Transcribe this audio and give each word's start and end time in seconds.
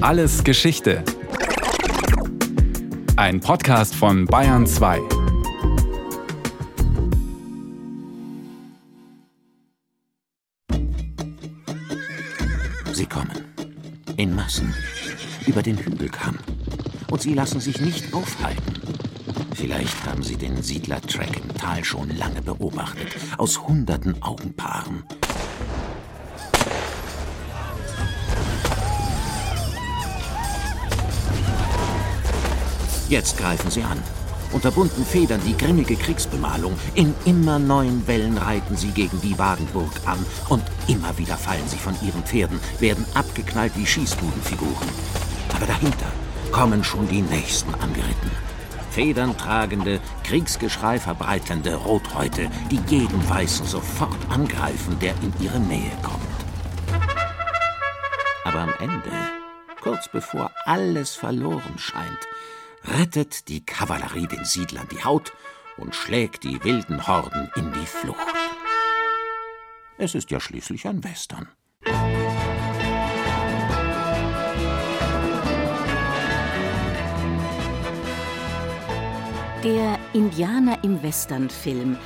Alles 0.00 0.44
Geschichte. 0.44 1.02
Ein 3.16 3.40
Podcast 3.40 3.96
von 3.96 4.26
Bayern 4.26 4.64
2. 4.64 5.00
Sie 12.92 13.06
kommen. 13.06 13.32
In 14.16 14.36
Massen. 14.36 14.72
Über 15.46 15.62
den 15.62 15.76
Hügelkamm. 15.76 16.38
Und 17.10 17.20
sie 17.20 17.34
lassen 17.34 17.58
sich 17.58 17.80
nicht 17.80 18.14
aufhalten. 18.14 18.74
Vielleicht 19.56 20.06
haben 20.06 20.22
sie 20.22 20.36
den 20.36 20.62
Siedlertrack 20.62 21.36
im 21.36 21.56
Tal 21.56 21.82
schon 21.84 22.16
lange 22.16 22.40
beobachtet. 22.42 23.16
Aus 23.36 23.66
hunderten 23.66 24.22
Augenpaaren. 24.22 25.02
Jetzt 33.08 33.38
greifen 33.38 33.70
sie 33.70 33.82
an. 33.82 34.02
Unter 34.52 34.70
bunten 34.70 35.04
Federn 35.04 35.40
die 35.46 35.56
grimmige 35.56 35.96
Kriegsbemalung. 35.96 36.78
In 36.94 37.14
immer 37.24 37.58
neuen 37.58 38.06
Wellen 38.06 38.38
reiten 38.38 38.76
sie 38.76 38.90
gegen 38.90 39.20
die 39.20 39.38
Wagenburg 39.38 39.92
an. 40.04 40.24
Und 40.48 40.62
immer 40.88 41.16
wieder 41.16 41.36
fallen 41.36 41.66
sie 41.68 41.78
von 41.78 41.94
ihren 42.02 42.22
Pferden, 42.22 42.60
werden 42.78 43.04
abgeknallt 43.14 43.72
wie 43.76 43.86
Schießbudenfiguren. 43.86 44.88
Aber 45.54 45.66
dahinter 45.66 46.12
kommen 46.52 46.84
schon 46.84 47.08
die 47.08 47.22
Nächsten 47.22 47.74
angeritten. 47.74 48.30
Federntragende, 48.90 50.00
Kriegsgeschrei 50.24 50.98
verbreitende 50.98 51.74
Rothäute, 51.76 52.50
die 52.70 52.80
jeden 52.88 53.28
Weißen 53.28 53.66
sofort 53.66 54.18
angreifen, 54.30 54.98
der 54.98 55.12
in 55.22 55.32
ihre 55.40 55.60
Nähe 55.60 55.92
kommt. 56.02 56.18
Aber 58.44 58.60
am 58.60 58.72
Ende, 58.80 59.10
kurz 59.82 60.08
bevor 60.08 60.50
alles 60.64 61.14
verloren 61.14 61.78
scheint, 61.78 62.26
rettet 62.90 63.48
die 63.48 63.64
Kavallerie 63.64 64.26
den 64.26 64.44
Siedlern 64.44 64.88
die 64.90 65.04
Haut 65.04 65.32
und 65.76 65.94
schlägt 65.94 66.44
die 66.44 66.62
wilden 66.64 67.06
Horden 67.06 67.50
in 67.56 67.72
die 67.72 67.86
Flucht. 67.86 68.18
Es 69.98 70.14
ist 70.14 70.30
ja 70.30 70.40
schließlich 70.40 70.86
ein 70.86 71.02
Western. 71.04 71.48
Der 79.64 79.98
Indianer 80.12 80.82
im 80.84 81.02
Westernfilm. 81.02 81.98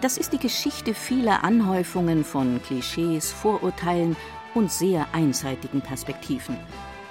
Das 0.00 0.18
ist 0.18 0.32
die 0.32 0.38
Geschichte 0.38 0.94
vieler 0.94 1.42
Anhäufungen 1.42 2.24
von 2.24 2.62
Klischees, 2.62 3.32
Vorurteilen 3.32 4.16
und 4.54 4.70
sehr 4.70 5.06
einseitigen 5.12 5.80
Perspektiven. 5.80 6.56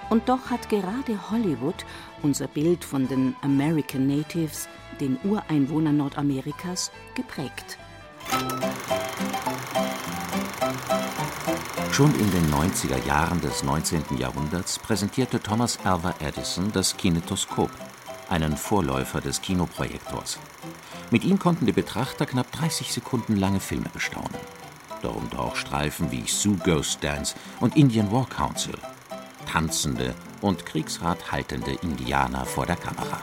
Und 0.09 0.27
doch 0.27 0.49
hat 0.49 0.69
gerade 0.69 1.29
Hollywood 1.29 1.85
unser 2.23 2.47
Bild 2.47 2.83
von 2.83 3.07
den 3.07 3.35
American 3.41 4.07
Natives, 4.07 4.67
den 4.99 5.17
Ureinwohnern 5.23 5.97
Nordamerikas, 5.97 6.91
geprägt. 7.15 7.77
Schon 11.91 12.13
in 12.19 12.31
den 12.31 12.51
90er 12.51 13.05
Jahren 13.05 13.39
des 13.41 13.63
19. 13.63 14.17
Jahrhunderts 14.17 14.79
präsentierte 14.79 15.39
Thomas 15.41 15.77
Alva 15.83 16.15
Edison 16.19 16.71
das 16.71 16.97
Kinetoskop, 16.97 17.69
einen 18.29 18.57
Vorläufer 18.57 19.21
des 19.21 19.41
Kinoprojektors. 19.41 20.39
Mit 21.11 21.23
ihm 21.23 21.37
konnten 21.37 21.65
die 21.65 21.71
Betrachter 21.71 22.25
knapp 22.25 22.51
30 22.51 22.93
Sekunden 22.93 23.35
lange 23.35 23.59
Filme 23.59 23.89
bestaunen. 23.93 24.29
Darunter 25.01 25.39
auch 25.39 25.55
Streifen 25.55 26.11
wie 26.11 26.25
Sioux 26.27 26.57
Ghost 26.57 27.03
Dance 27.03 27.35
und 27.59 27.75
Indian 27.75 28.11
War 28.11 28.27
Council– 28.27 28.77
tanzende 29.49 30.13
und 30.41 30.63
Kriegsrat 30.67 31.31
haltende 31.31 31.71
Indianer 31.81 32.45
vor 32.45 32.67
der 32.67 32.75
Kamera. 32.75 33.19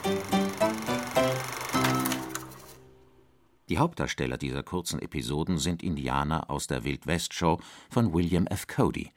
Die 3.68 3.78
Hauptdarsteller 3.78 4.36
dieser 4.36 4.64
kurzen 4.64 5.00
Episoden 5.00 5.58
sind 5.58 5.84
Indianer 5.84 6.50
aus 6.50 6.66
der 6.66 6.82
Wild-West-Show 6.82 7.60
von 7.88 8.12
William 8.12 8.48
F. 8.48 8.66
Cody, 8.66 9.12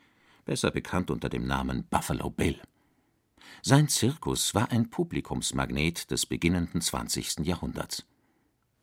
besser 0.46 0.70
bekannt 0.70 1.10
unter 1.10 1.30
dem 1.30 1.48
Namen 1.48 1.88
Buffalo 1.90 2.30
Bill. 2.30 2.62
Sein 3.64 3.88
Zirkus 3.88 4.54
war 4.54 4.72
ein 4.72 4.92
Publikumsmagnet 4.92 6.12
des 6.12 6.28
beginnenden 6.28 6.80
20. 6.80 7.40
Jahrhunderts. 7.40 8.06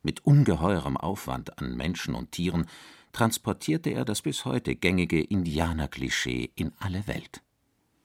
Mit 0.03 0.25
ungeheurem 0.25 0.97
Aufwand 0.97 1.57
an 1.59 1.77
Menschen 1.77 2.13
und 2.13 2.33
Tieren 2.33 2.65
transportierte 3.13 3.91
er 3.91 4.03
das 4.03 4.21
bis 4.21 4.43
heute 4.43 4.75
gängige 4.75 5.23
Indianerklischee 5.23 6.51
in 6.55 6.73
alle 6.79 7.07
Welt. 7.07 7.41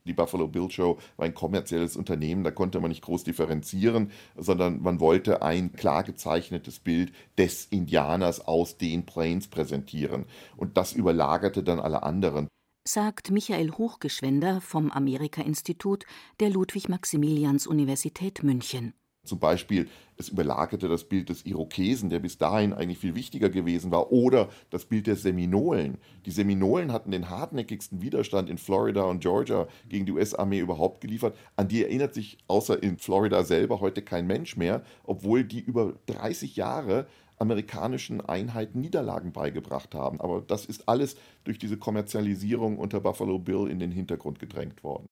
Die 0.04 0.12
Buffalo 0.12 0.48
Bill 0.48 0.68
Show 0.70 0.98
war 1.16 1.26
ein 1.26 1.34
kommerzielles 1.34 1.96
Unternehmen, 1.96 2.42
da 2.42 2.50
konnte 2.50 2.80
man 2.80 2.90
nicht 2.90 3.02
groß 3.02 3.22
differenzieren, 3.22 4.10
sondern 4.36 4.82
man 4.82 4.98
wollte 4.98 5.42
ein 5.42 5.72
klar 5.72 6.02
gezeichnetes 6.02 6.80
Bild 6.80 7.12
des 7.38 7.66
Indianers 7.66 8.40
aus 8.40 8.78
den 8.78 9.06
Plains 9.06 9.48
präsentieren. 9.48 10.26
Und 10.56 10.76
das 10.76 10.92
überlagerte 10.92 11.62
dann 11.62 11.78
alle 11.78 12.02
anderen. 12.02 12.48
Sagt 12.84 13.30
Michael 13.30 13.70
Hochgeschwender 13.70 14.60
vom 14.60 14.90
Amerika-Institut 14.90 16.04
der 16.40 16.50
Ludwig-Maximilians-Universität 16.50 18.42
München. 18.42 18.94
Zum 19.24 19.38
Beispiel, 19.38 19.88
es 20.16 20.30
überlagerte 20.30 20.88
das 20.88 21.04
Bild 21.04 21.28
des 21.28 21.46
Irokesen, 21.46 22.10
der 22.10 22.18
bis 22.18 22.38
dahin 22.38 22.72
eigentlich 22.72 22.98
viel 22.98 23.14
wichtiger 23.14 23.50
gewesen 23.50 23.92
war, 23.92 24.10
oder 24.10 24.48
das 24.70 24.84
Bild 24.84 25.06
der 25.06 25.14
Seminolen. 25.14 25.98
Die 26.26 26.32
Seminolen 26.32 26.92
hatten 26.92 27.12
den 27.12 27.30
hartnäckigsten 27.30 28.02
Widerstand 28.02 28.50
in 28.50 28.58
Florida 28.58 29.04
und 29.04 29.20
Georgia 29.20 29.68
gegen 29.88 30.06
die 30.06 30.12
US-Armee 30.12 30.58
überhaupt 30.58 31.00
geliefert. 31.00 31.36
An 31.54 31.68
die 31.68 31.84
erinnert 31.84 32.14
sich 32.14 32.38
außer 32.48 32.82
in 32.82 32.98
Florida 32.98 33.44
selber 33.44 33.80
heute 33.80 34.02
kein 34.02 34.26
Mensch 34.26 34.56
mehr, 34.56 34.82
obwohl 35.04 35.44
die 35.44 35.60
über 35.60 35.94
30 36.06 36.56
Jahre 36.56 37.06
amerikanischen 37.38 38.20
Einheiten 38.20 38.80
Niederlagen 38.80 39.32
beigebracht 39.32 39.94
haben. 39.94 40.20
Aber 40.20 40.40
das 40.40 40.64
ist 40.64 40.88
alles 40.88 41.16
durch 41.44 41.58
diese 41.58 41.76
Kommerzialisierung 41.76 42.78
unter 42.78 43.00
Buffalo 43.00 43.38
Bill 43.38 43.68
in 43.68 43.78
den 43.78 43.92
Hintergrund 43.92 44.40
gedrängt 44.40 44.82
worden. 44.82 45.06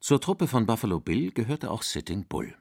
Zur 0.00 0.20
Truppe 0.20 0.46
von 0.46 0.66
Buffalo 0.66 1.00
Bill 1.00 1.32
gehörte 1.32 1.70
auch 1.70 1.82
Sitting 1.82 2.26
Bull. 2.28 2.54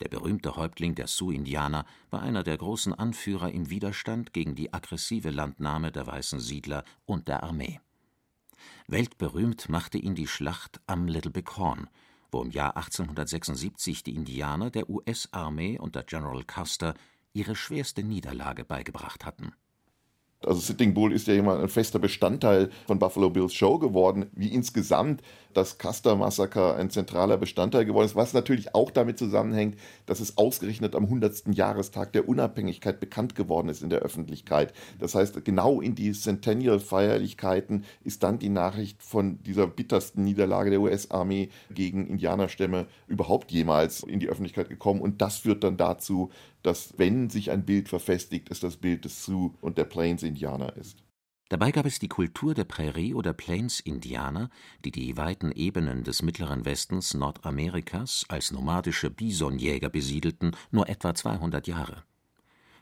Der 0.00 0.08
berühmte 0.08 0.56
Häuptling 0.56 0.94
der 0.94 1.06
Sioux-Indianer 1.06 1.84
war 2.10 2.22
einer 2.22 2.44
der 2.44 2.56
großen 2.56 2.94
Anführer 2.94 3.50
im 3.50 3.70
Widerstand 3.70 4.32
gegen 4.32 4.54
die 4.54 4.72
aggressive 4.72 5.30
Landnahme 5.30 5.90
der 5.90 6.06
weißen 6.06 6.40
Siedler 6.40 6.84
und 7.04 7.28
der 7.28 7.42
Armee. 7.42 7.80
Weltberühmt 8.86 9.68
machte 9.68 9.98
ihn 9.98 10.14
die 10.14 10.28
Schlacht 10.28 10.80
am 10.86 11.06
Little 11.06 11.32
Big 11.32 11.56
Horn, 11.56 11.88
wo 12.30 12.42
im 12.42 12.50
Jahr 12.50 12.76
1876 12.76 14.02
die 14.02 14.14
Indianer 14.14 14.70
der 14.70 14.88
US-Armee 14.88 15.78
unter 15.78 16.02
General 16.02 16.44
Custer 16.44 16.94
ihre 17.32 17.56
schwerste 17.56 18.02
Niederlage 18.02 18.64
beigebracht 18.64 19.24
hatten 19.24 19.52
also 20.46 20.60
Sitting 20.60 20.94
Bull 20.94 21.12
ist 21.12 21.26
ja 21.26 21.34
immer 21.34 21.58
ein 21.58 21.68
fester 21.68 21.98
Bestandteil 21.98 22.70
von 22.86 22.98
Buffalo 22.98 23.30
Bills 23.30 23.54
Show 23.54 23.78
geworden, 23.78 24.26
wie 24.34 24.48
insgesamt 24.48 25.22
das 25.52 25.78
Custer 25.78 26.14
Massaker 26.14 26.76
ein 26.76 26.90
zentraler 26.90 27.36
Bestandteil 27.36 27.84
geworden 27.84 28.06
ist, 28.06 28.14
was 28.14 28.34
natürlich 28.34 28.74
auch 28.74 28.92
damit 28.92 29.18
zusammenhängt, 29.18 29.76
dass 30.06 30.20
es 30.20 30.38
ausgerechnet 30.38 30.94
am 30.94 31.04
100. 31.04 31.54
Jahrestag 31.54 32.12
der 32.12 32.28
Unabhängigkeit 32.28 33.00
bekannt 33.00 33.34
geworden 33.34 33.68
ist 33.68 33.82
in 33.82 33.90
der 33.90 34.00
Öffentlichkeit. 34.00 34.72
Das 35.00 35.16
heißt, 35.16 35.44
genau 35.44 35.80
in 35.80 35.96
die 35.96 36.12
Centennial-Feierlichkeiten 36.12 37.84
ist 38.04 38.22
dann 38.22 38.38
die 38.38 38.50
Nachricht 38.50 39.02
von 39.02 39.42
dieser 39.42 39.66
bittersten 39.66 40.22
Niederlage 40.22 40.70
der 40.70 40.80
US-Armee 40.80 41.48
gegen 41.70 42.06
Indianerstämme 42.06 42.86
überhaupt 43.08 43.50
jemals 43.50 44.04
in 44.04 44.20
die 44.20 44.28
Öffentlichkeit 44.28 44.68
gekommen 44.68 45.00
und 45.00 45.20
das 45.20 45.38
führt 45.38 45.64
dann 45.64 45.76
dazu, 45.76 46.30
dass, 46.68 46.92
wenn 46.98 47.30
sich 47.30 47.50
ein 47.50 47.64
Bild 47.64 47.88
verfestigt, 47.88 48.50
es 48.50 48.60
das 48.60 48.76
Bild 48.76 49.06
des 49.06 49.24
Sioux 49.24 49.54
und 49.62 49.78
der 49.78 49.86
Plains-Indianer 49.86 50.76
ist. 50.76 51.02
Dabei 51.48 51.72
gab 51.72 51.86
es 51.86 51.98
die 51.98 52.08
Kultur 52.08 52.52
der 52.52 52.64
Prärie- 52.64 53.14
oder 53.14 53.32
Plains-Indianer, 53.32 54.50
die 54.84 54.90
die 54.90 55.16
weiten 55.16 55.50
Ebenen 55.50 56.04
des 56.04 56.20
mittleren 56.20 56.66
Westens 56.66 57.14
Nordamerikas 57.14 58.26
als 58.28 58.50
nomadische 58.50 59.08
Bisonjäger 59.08 59.88
besiedelten, 59.88 60.54
nur 60.70 60.90
etwa 60.90 61.14
200 61.14 61.66
Jahre. 61.66 62.04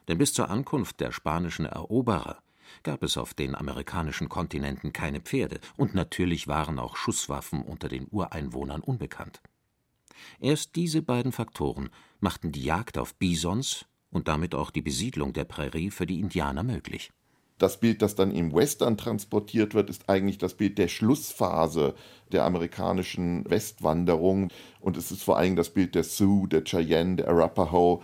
Denn 0.09 0.19
bis 0.19 0.35
zur 0.35 0.51
Ankunft 0.51 0.99
der 0.99 1.13
spanischen 1.13 1.67
Eroberer 1.67 2.43
gab 2.83 3.05
es 3.05 3.17
auf 3.17 3.35
den 3.35 3.55
amerikanischen 3.55 4.29
Kontinenten 4.29 4.93
keine 4.93 5.21
Pferde, 5.21 5.61
und 5.77 5.95
natürlich 5.95 6.49
waren 6.49 6.81
auch 6.81 6.97
Schusswaffen 6.97 7.63
unter 7.63 7.89
den 7.89 8.09
Ureinwohnern 8.11 8.81
unbekannt. 8.81 9.41
Erst 10.41 10.77
diese 10.77 11.03
beiden 11.03 11.33
Faktoren 11.33 11.91
machten 12.21 12.53
die 12.53 12.65
Jagd 12.65 12.99
auf 12.99 13.15
Bisons 13.15 13.87
und 14.11 14.29
damit 14.29 14.55
auch 14.55 14.71
die 14.71 14.83
Besiedlung 14.83 15.33
der 15.33 15.45
Prärie 15.45 15.91
für 15.91 16.07
die 16.07 16.21
Indianer 16.21 16.63
möglich. 16.63 17.11
Das 17.59 17.81
Bild, 17.81 18.03
das 18.03 18.15
dann 18.15 18.33
im 18.33 18.55
Western 18.55 18.99
transportiert 18.99 19.73
wird, 19.73 19.89
ist 19.89 20.11
eigentlich 20.11 20.37
das 20.37 20.55
Bild 20.55 20.77
der 20.77 20.89
Schlussphase 20.89 21.95
der 22.31 22.45
amerikanischen 22.45 23.49
Westwanderung. 23.49 24.51
Und 24.79 24.99
es 24.99 25.11
ist 25.11 25.23
vor 25.23 25.39
allem 25.39 25.57
das 25.57 25.71
Bild 25.71 25.95
der 25.95 26.05
Sioux, 26.05 26.47
der 26.47 26.65
Cheyenne, 26.65 27.17
der 27.17 27.29
Arapaho, 27.29 28.03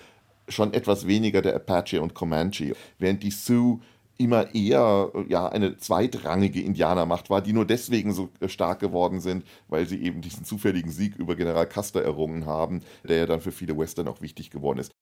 schon 0.48 0.72
etwas 0.72 1.06
weniger 1.06 1.42
der 1.42 1.54
Apache 1.54 2.00
und 2.00 2.14
Comanche. 2.14 2.74
Während 2.98 3.22
die 3.22 3.30
Sioux 3.30 3.80
immer 4.18 4.54
eher 4.54 5.10
ja, 5.28 5.48
eine 5.48 5.76
zweitrangige 5.76 6.60
Indianermacht 6.60 7.30
war, 7.30 7.40
die 7.40 7.52
nur 7.52 7.66
deswegen 7.66 8.12
so 8.12 8.28
stark 8.46 8.80
geworden 8.80 9.20
sind, 9.20 9.44
weil 9.68 9.86
sie 9.86 10.02
eben 10.02 10.20
diesen 10.20 10.44
zufälligen 10.44 10.90
Sieg 10.90 11.16
über 11.16 11.34
General 11.36 11.68
Custer 11.68 12.02
errungen 12.02 12.46
haben, 12.46 12.80
der 13.08 13.18
ja 13.18 13.26
dann 13.26 13.40
für 13.40 13.52
viele 13.52 13.76
Western 13.76 14.08
auch 14.08 14.20
wichtig 14.20 14.50
geworden 14.50 14.78
ist. 14.78 14.92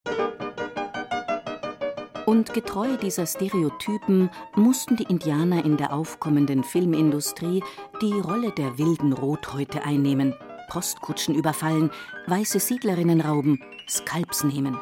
Und 2.27 2.55
getreu 2.55 2.97
dieser 2.97 3.27
Stereotypen 3.27 4.31
mussten 4.55 4.95
die 4.95 5.03
Indianer 5.03 5.65
in 5.65 5.77
der 5.77 5.93
aufkommenden 5.93 6.63
Filmindustrie 6.63 7.61
die 8.01 8.13
Rolle 8.13 8.53
der 8.53 8.79
wilden 8.79 9.13
Rothäute 9.13 9.85
einnehmen, 9.85 10.35
Postkutschen 10.69 11.35
überfallen, 11.35 11.91
weiße 12.29 12.61
Siedlerinnen 12.61 13.21
rauben, 13.21 13.61
Skalps 13.89 14.45
nehmen. 14.45 14.79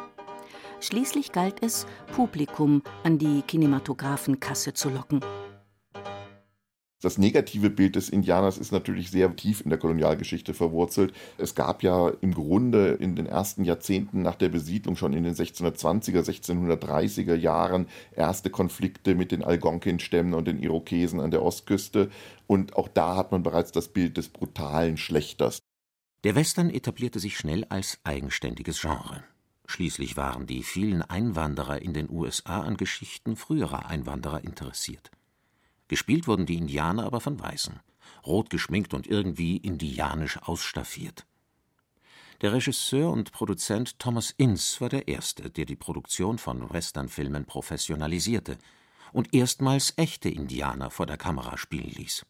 Schließlich 0.80 1.32
galt 1.32 1.62
es, 1.62 1.86
Publikum 2.14 2.82
an 3.02 3.18
die 3.18 3.42
Kinematographenkasse 3.42 4.74
zu 4.74 4.90
locken. 4.90 5.20
Das 7.00 7.16
negative 7.16 7.70
Bild 7.70 7.94
des 7.94 8.08
Indianers 8.08 8.58
ist 8.58 8.72
natürlich 8.72 9.12
sehr 9.12 9.34
tief 9.36 9.60
in 9.60 9.70
der 9.70 9.78
Kolonialgeschichte 9.78 10.52
verwurzelt. 10.52 11.12
Es 11.36 11.54
gab 11.54 11.84
ja 11.84 12.08
im 12.20 12.34
Grunde 12.34 12.88
in 12.94 13.14
den 13.14 13.26
ersten 13.26 13.64
Jahrzehnten 13.64 14.22
nach 14.22 14.34
der 14.34 14.48
Besiedlung 14.48 14.96
schon 14.96 15.12
in 15.12 15.22
den 15.22 15.34
1620er, 15.34 16.24
1630er 16.24 17.36
Jahren 17.36 17.86
erste 18.16 18.50
Konflikte 18.50 19.14
mit 19.14 19.30
den 19.30 19.44
Algonquin-Stämmen 19.44 20.34
und 20.34 20.48
den 20.48 20.58
Irokesen 20.58 21.20
an 21.20 21.30
der 21.30 21.42
Ostküste. 21.42 22.10
Und 22.48 22.74
auch 22.74 22.88
da 22.88 23.14
hat 23.14 23.30
man 23.30 23.44
bereits 23.44 23.70
das 23.70 23.88
Bild 23.88 24.16
des 24.16 24.28
brutalen 24.28 24.96
Schlechters. 24.96 25.60
Der 26.24 26.34
Western 26.34 26.68
etablierte 26.68 27.20
sich 27.20 27.36
schnell 27.36 27.64
als 27.68 28.00
eigenständiges 28.02 28.80
Genre. 28.80 29.22
Schließlich 29.70 30.16
waren 30.16 30.46
die 30.46 30.62
vielen 30.62 31.02
Einwanderer 31.02 31.82
in 31.82 31.92
den 31.92 32.08
USA 32.10 32.62
an 32.62 32.78
Geschichten 32.78 33.36
früherer 33.36 33.86
Einwanderer 33.86 34.42
interessiert. 34.42 35.10
Gespielt 35.88 36.26
wurden 36.26 36.46
die 36.46 36.56
Indianer 36.56 37.04
aber 37.04 37.20
von 37.20 37.38
Weißen, 37.38 37.78
rot 38.26 38.48
geschminkt 38.48 38.94
und 38.94 39.06
irgendwie 39.06 39.58
indianisch 39.58 40.38
ausstaffiert. 40.38 41.26
Der 42.40 42.54
Regisseur 42.54 43.10
und 43.10 43.30
Produzent 43.30 43.98
Thomas 43.98 44.30
Ince 44.30 44.80
war 44.80 44.88
der 44.88 45.06
Erste, 45.06 45.50
der 45.50 45.66
die 45.66 45.76
Produktion 45.76 46.38
von 46.38 46.72
Westernfilmen 46.72 47.44
professionalisierte 47.44 48.56
und 49.12 49.34
erstmals 49.34 49.92
echte 49.96 50.30
Indianer 50.30 50.90
vor 50.90 51.04
der 51.04 51.18
Kamera 51.18 51.58
spielen 51.58 51.90
ließ. 51.90 52.24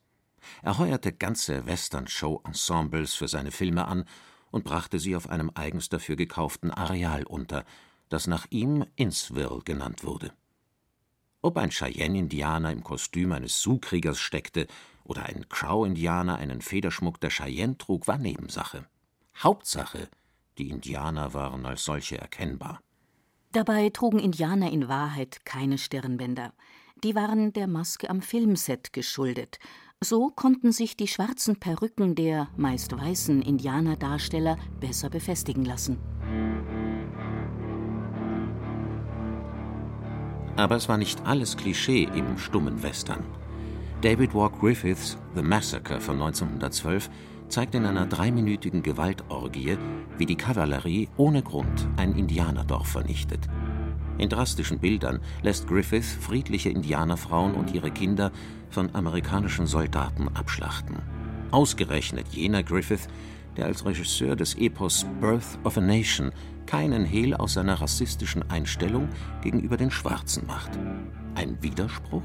Er 0.63 0.79
heuerte 0.79 1.13
ganze 1.13 1.67
Western-Show-Ensembles 1.67 3.15
für 3.15 3.29
seine 3.29 3.53
Filme 3.53 3.87
an 3.87 4.07
und 4.51 4.65
brachte 4.65 4.99
sie 4.99 5.17
auf 5.17 5.29
einem 5.29 5.51
eigens 5.55 5.89
dafür 5.89 6.17
gekauften 6.17 6.71
Areal 6.71 7.25
unter, 7.25 7.65
das 8.09 8.27
nach 8.27 8.47
ihm 8.51 8.85
Innsville 8.97 9.61
genannt 9.65 10.05
wurde. 10.05 10.33
Ob 11.41 11.57
ein 11.57 11.71
Cheyenne-Indianer 11.71 12.73
im 12.73 12.83
Kostüm 12.83 13.33
eines 13.33 13.63
Sioux-Kriegers 13.63 14.19
steckte 14.19 14.67
oder 15.05 15.25
ein 15.27 15.49
Crow-Indianer 15.49 16.37
einen 16.37 16.61
Federschmuck 16.61 17.21
der 17.21 17.31
Cheyenne 17.31 17.79
trug, 17.79 18.09
war 18.09 18.19
Nebensache. 18.19 18.87
Hauptsache, 19.37 20.09
die 20.59 20.69
Indianer 20.71 21.35
waren 21.35 21.65
als 21.65 21.85
solche 21.85 22.19
erkennbar. 22.19 22.81
Dabei 23.53 23.89
trugen 23.91 24.19
Indianer 24.19 24.71
in 24.71 24.89
Wahrheit 24.89 25.45
keine 25.45 25.79
Stirnbänder. 25.79 26.53
Die 27.05 27.15
waren 27.15 27.53
der 27.53 27.69
Maske 27.69 28.11
am 28.11 28.21
Filmset 28.21 28.93
geschuldet 28.93 29.61
so 30.03 30.31
konnten 30.31 30.71
sich 30.71 30.97
die 30.97 31.09
schwarzen 31.09 31.57
Perücken 31.57 32.15
der 32.15 32.49
meist 32.57 32.97
weißen 32.97 33.43
Indianerdarsteller 33.43 34.57
besser 34.81 35.11
befestigen 35.11 35.65
lassen. 35.65 35.99
Aber 40.57 40.77
es 40.77 40.89
war 40.89 40.99
nicht 40.99 41.25
alles 41.27 41.57
Klischee 41.57 42.09
im 42.15 42.39
stummen 42.39 42.83
Western. 42.83 43.25
David 44.01 44.35
Walk 44.35 44.61
Griffiths 44.61 45.19
The 45.35 45.43
Massacre 45.43 46.01
von 46.01 46.21
1912 46.21 47.11
zeigt 47.49 47.75
in 47.75 47.85
einer 47.85 48.07
dreiminütigen 48.07 48.83
Gewaltorgie, 48.83 49.79
wie 50.17 50.27
die 50.27 50.37
Kavallerie 50.37 51.09
ohne 51.17 51.43
Grund 51.43 51.89
ein 51.97 52.15
Indianerdorf 52.15 52.87
vernichtet. 52.87 53.49
In 54.19 54.29
drastischen 54.29 54.81
Bildern 54.81 55.21
lässt 55.43 55.69
Griffith 55.69 56.05
friedliche 56.05 56.71
Indianerfrauen 56.71 57.55
und 57.55 57.73
ihre 57.73 57.91
Kinder 57.91 58.33
von 58.69 58.95
amerikanischen 58.95 59.67
Soldaten 59.67 60.29
abschlachten. 60.35 60.97
Ausgerechnet 61.53 62.27
jener 62.29 62.63
Griffith, 62.63 63.09
der 63.57 63.67
als 63.67 63.87
Regisseur 63.87 64.37
des 64.37 64.57
Epos 64.57 65.07
Birth 65.21 65.59
of 65.65 65.79
a 65.79 65.81
Nation 65.81 66.33
keinen 66.67 67.05
Hehl 67.05 67.35
aus 67.35 67.55
seiner 67.55 67.81
rassistischen 67.81 68.49
Einstellung 68.51 69.09
gegenüber 69.43 69.77
den 69.77 69.91
Schwarzen 69.91 70.47
macht. 70.47 70.71
Ein 71.35 71.57
Widerspruch? 71.63 72.23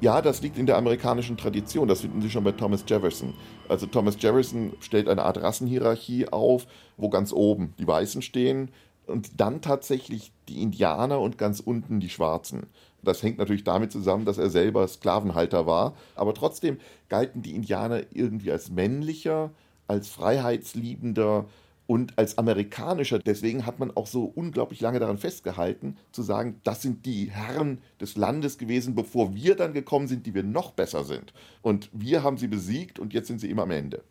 Ja, 0.00 0.22
das 0.22 0.42
liegt 0.42 0.58
in 0.58 0.66
der 0.66 0.76
amerikanischen 0.76 1.36
Tradition. 1.36 1.88
Das 1.88 2.02
finden 2.02 2.20
Sie 2.20 2.30
schon 2.30 2.44
bei 2.44 2.52
Thomas 2.52 2.84
Jefferson. 2.86 3.34
Also 3.68 3.86
Thomas 3.86 4.16
Jefferson 4.20 4.72
stellt 4.80 5.08
eine 5.08 5.24
Art 5.24 5.40
Rassenhierarchie 5.40 6.28
auf, 6.28 6.66
wo 6.96 7.08
ganz 7.08 7.32
oben 7.32 7.74
die 7.78 7.86
Weißen 7.86 8.22
stehen, 8.22 8.70
und 9.06 9.40
dann 9.40 9.62
tatsächlich 9.62 10.32
die 10.48 10.62
Indianer 10.62 11.20
und 11.20 11.38
ganz 11.38 11.60
unten 11.60 12.00
die 12.00 12.10
Schwarzen. 12.10 12.66
Das 13.02 13.22
hängt 13.22 13.38
natürlich 13.38 13.64
damit 13.64 13.92
zusammen, 13.92 14.24
dass 14.24 14.38
er 14.38 14.50
selber 14.50 14.86
Sklavenhalter 14.86 15.66
war, 15.66 15.94
aber 16.14 16.34
trotzdem 16.34 16.78
galten 17.08 17.42
die 17.42 17.54
Indianer 17.54 18.02
irgendwie 18.12 18.50
als 18.50 18.70
männlicher, 18.70 19.50
als 19.86 20.08
freiheitsliebender 20.08 21.46
und 21.86 22.18
als 22.18 22.36
amerikanischer. 22.36 23.20
Deswegen 23.20 23.64
hat 23.64 23.78
man 23.78 23.96
auch 23.96 24.08
so 24.08 24.24
unglaublich 24.24 24.80
lange 24.80 24.98
daran 24.98 25.18
festgehalten, 25.18 25.96
zu 26.10 26.22
sagen, 26.22 26.60
das 26.64 26.82
sind 26.82 27.06
die 27.06 27.30
Herren 27.30 27.80
des 28.00 28.16
Landes 28.16 28.58
gewesen, 28.58 28.96
bevor 28.96 29.34
wir 29.34 29.54
dann 29.54 29.72
gekommen 29.72 30.08
sind, 30.08 30.26
die 30.26 30.34
wir 30.34 30.42
noch 30.42 30.72
besser 30.72 31.04
sind. 31.04 31.32
Und 31.62 31.88
wir 31.92 32.24
haben 32.24 32.38
sie 32.38 32.48
besiegt 32.48 32.98
und 32.98 33.14
jetzt 33.14 33.28
sind 33.28 33.40
sie 33.40 33.50
immer 33.50 33.62
am 33.62 33.70
Ende. 33.70 34.02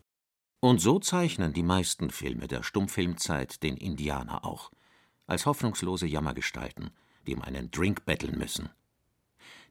Und 0.62 0.80
so 0.80 1.00
zeichnen 1.00 1.52
die 1.52 1.64
meisten 1.64 2.10
Filme 2.10 2.48
der 2.48 2.64
Stummfilmzeit 2.64 3.62
den 3.62 3.76
Indianer 3.76 4.46
auch 4.46 4.72
als 5.28 5.46
hoffnungslose 5.46 6.08
Jammergestalten, 6.08 6.92
die 7.28 7.36
um 7.36 7.42
einen 7.42 7.72
Drink 7.72 8.06
betteln 8.06 8.38
müssen. 8.38 8.70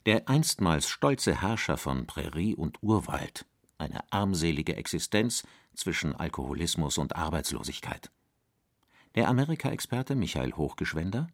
Der 0.05 0.29
einstmals 0.29 0.87
stolze 0.89 1.41
Herrscher 1.41 1.77
von 1.77 2.05
Prärie 2.05 2.55
und 2.55 2.81
Urwald, 2.81 3.45
eine 3.77 4.01
armselige 4.11 4.75
Existenz 4.75 5.43
zwischen 5.73 6.15
Alkoholismus 6.15 6.97
und 6.97 7.15
Arbeitslosigkeit. 7.15 8.11
Der 9.15 9.27
Amerika-Experte 9.27 10.15
Michael 10.15 10.53
Hochgeschwender 10.53 11.27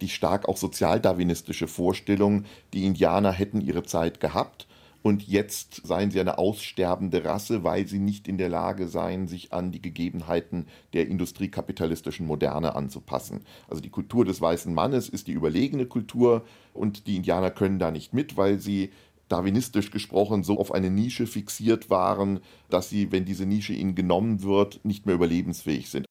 die 0.00 0.08
stark 0.08 0.48
auch 0.48 0.56
sozialdarwinistische 0.56 1.68
Vorstellung, 1.68 2.44
die 2.72 2.86
Indianer 2.86 3.32
hätten 3.32 3.60
ihre 3.60 3.82
Zeit 3.82 4.20
gehabt 4.20 4.66
und 5.02 5.26
jetzt 5.26 5.86
seien 5.86 6.10
sie 6.10 6.20
eine 6.20 6.38
aussterbende 6.38 7.24
Rasse, 7.24 7.64
weil 7.64 7.86
sie 7.86 7.98
nicht 7.98 8.28
in 8.28 8.38
der 8.38 8.48
Lage 8.48 8.86
seien, 8.88 9.28
sich 9.28 9.52
an 9.52 9.72
die 9.72 9.80
Gegebenheiten 9.80 10.66
der 10.92 11.08
industriekapitalistischen 11.08 12.26
Moderne 12.26 12.74
anzupassen. 12.74 13.40
Also 13.68 13.80
die 13.80 13.90
Kultur 13.90 14.24
des 14.24 14.40
weißen 14.40 14.72
Mannes 14.72 15.08
ist 15.08 15.26
die 15.26 15.32
überlegene 15.32 15.86
Kultur 15.86 16.44
und 16.74 17.06
die 17.06 17.16
Indianer 17.16 17.50
können 17.50 17.78
da 17.78 17.90
nicht 17.90 18.12
mit, 18.12 18.36
weil 18.36 18.58
sie 18.58 18.90
darwinistisch 19.28 19.90
gesprochen 19.90 20.42
so 20.42 20.58
auf 20.58 20.72
eine 20.72 20.90
Nische 20.90 21.26
fixiert 21.26 21.88
waren, 21.88 22.40
dass 22.68 22.90
sie, 22.90 23.12
wenn 23.12 23.24
diese 23.24 23.46
Nische 23.46 23.72
ihnen 23.72 23.94
genommen 23.94 24.42
wird, 24.42 24.84
nicht 24.84 25.06
mehr 25.06 25.14
überlebensfähig 25.14 25.88
sind. 25.88 26.04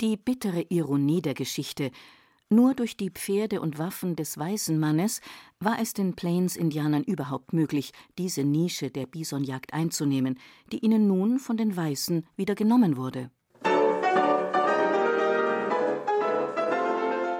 Die 0.00 0.16
bittere 0.16 0.66
Ironie 0.68 1.22
der 1.22 1.34
Geschichte 1.34 1.90
nur 2.48 2.74
durch 2.74 2.96
die 2.96 3.10
Pferde 3.10 3.60
und 3.60 3.78
Waffen 3.78 4.16
des 4.16 4.38
weißen 4.38 4.78
Mannes 4.78 5.20
war 5.58 5.78
es 5.80 5.94
den 5.94 6.14
Plains-Indianern 6.14 7.02
überhaupt 7.02 7.52
möglich, 7.52 7.92
diese 8.18 8.44
Nische 8.44 8.90
der 8.90 9.06
Bisonjagd 9.06 9.72
einzunehmen, 9.72 10.38
die 10.72 10.78
ihnen 10.78 11.06
nun 11.06 11.38
von 11.38 11.56
den 11.56 11.76
Weißen 11.76 12.26
wieder 12.36 12.54
genommen 12.54 12.96
wurde. 12.96 13.30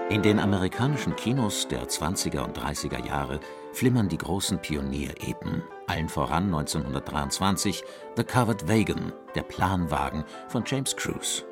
In 0.09 0.23
den 0.23 0.39
amerikanischen 0.39 1.17
Kinos 1.17 1.67
der 1.67 1.89
20er 1.89 2.45
und 2.45 2.57
30er 2.57 3.05
Jahre 3.05 3.41
flimmern 3.73 4.09
die 4.09 4.19
großen 4.19 4.63
Pionierepen, 4.63 5.63
allen 5.89 6.09
voran 6.09 6.45
1923 6.45 7.83
The 8.17 8.25
Covered 8.25 8.69
Wagon, 8.69 9.13
der 9.35 9.43
Planwagen 9.43 10.25
von 10.49 10.63
James 10.65 10.97
Cruise 10.97 11.45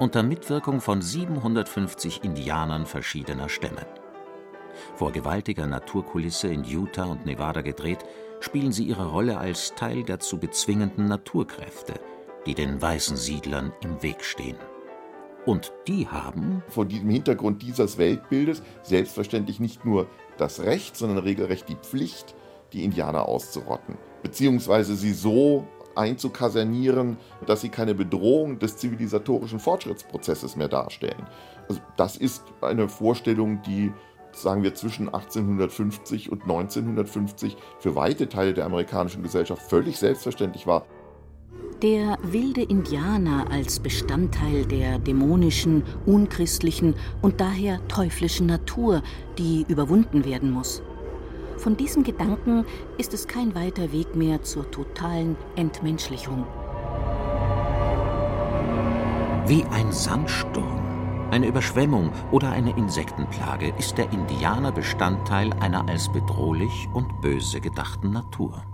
unter 0.00 0.22
Mitwirkung 0.22 0.80
von 0.80 1.02
750 1.02 2.24
Indianern 2.24 2.86
verschiedener 2.86 3.50
Stämme. 3.50 3.86
Vor 4.96 5.12
gewaltiger 5.12 5.66
Naturkulisse 5.66 6.48
in 6.48 6.64
Utah 6.64 7.04
und 7.04 7.26
Nevada 7.26 7.60
gedreht, 7.60 7.98
spielen 8.40 8.72
sie 8.72 8.84
ihre 8.84 9.08
Rolle 9.08 9.36
als 9.36 9.74
Teil 9.74 10.02
der 10.02 10.18
zu 10.18 10.38
bezwingenden 10.38 11.04
Naturkräfte, 11.04 12.00
die 12.46 12.54
den 12.54 12.80
weißen 12.80 13.18
Siedlern 13.18 13.74
im 13.82 14.02
Weg 14.02 14.24
stehen. 14.24 14.56
Und 15.44 15.70
die 15.86 16.08
haben 16.08 16.62
vor 16.68 16.86
diesem 16.86 17.10
Hintergrund 17.10 17.60
dieses 17.60 17.98
Weltbildes 17.98 18.62
selbstverständlich 18.82 19.60
nicht 19.60 19.84
nur 19.84 20.06
das 20.38 20.60
Recht, 20.60 20.96
sondern 20.96 21.18
regelrecht 21.18 21.68
die 21.68 21.76
Pflicht, 21.76 22.34
die 22.72 22.84
Indianer 22.84 23.28
auszurotten, 23.28 23.98
beziehungsweise 24.22 24.96
sie 24.96 25.12
so 25.12 25.66
einzukasernieren, 25.94 27.16
dass 27.46 27.60
sie 27.60 27.68
keine 27.68 27.94
Bedrohung 27.94 28.58
des 28.58 28.76
zivilisatorischen 28.76 29.60
Fortschrittsprozesses 29.60 30.56
mehr 30.56 30.68
darstellen. 30.68 31.26
Also 31.68 31.80
das 31.96 32.16
ist 32.16 32.42
eine 32.60 32.88
Vorstellung, 32.88 33.62
die 33.62 33.92
sagen 34.32 34.62
wir, 34.62 34.74
zwischen 34.74 35.06
1850 35.08 36.30
und 36.30 36.42
1950 36.42 37.56
für 37.78 37.96
weite 37.96 38.28
Teile 38.28 38.54
der 38.54 38.66
amerikanischen 38.66 39.22
Gesellschaft 39.22 39.62
völlig 39.62 39.98
selbstverständlich 39.98 40.66
war. 40.66 40.86
Der 41.82 42.18
wilde 42.22 42.62
Indianer 42.62 43.50
als 43.50 43.80
Bestandteil 43.80 44.66
der 44.66 44.98
dämonischen, 44.98 45.82
unchristlichen 46.04 46.94
und 47.22 47.40
daher 47.40 47.80
teuflischen 47.88 48.46
Natur, 48.46 49.02
die 49.38 49.64
überwunden 49.66 50.24
werden 50.26 50.50
muss. 50.50 50.82
Von 51.60 51.76
diesem 51.76 52.04
Gedanken 52.04 52.64
ist 52.96 53.12
es 53.12 53.28
kein 53.28 53.54
weiter 53.54 53.92
Weg 53.92 54.16
mehr 54.16 54.42
zur 54.42 54.70
totalen 54.70 55.36
Entmenschlichung. 55.56 56.46
Wie 59.46 59.62
ein 59.64 59.92
Sandsturm, 59.92 61.28
eine 61.30 61.46
Überschwemmung 61.46 62.12
oder 62.32 62.50
eine 62.50 62.74
Insektenplage 62.78 63.74
ist 63.78 63.98
der 63.98 64.10
Indianer 64.10 64.72
Bestandteil 64.72 65.52
einer 65.52 65.86
als 65.86 66.10
bedrohlich 66.10 66.88
und 66.94 67.20
böse 67.20 67.60
gedachten 67.60 68.10
Natur. 68.10 68.64